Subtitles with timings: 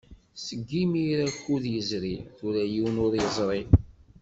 [0.45, 3.61] Seg imir akud yezri, tura yiwen ur yeẓri.